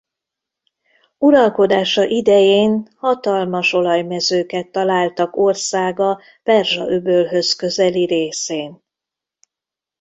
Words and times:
Uralkodása 1.17 2.03
idején 2.03 2.87
hatalmas 2.95 3.73
olajmezőket 3.73 4.71
találtak 4.71 5.35
országa 5.37 6.21
Perzsa-öbölhöz 6.43 7.53
közeli 7.55 8.05
részén. 8.05 8.81